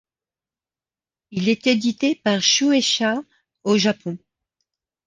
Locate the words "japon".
3.77-4.17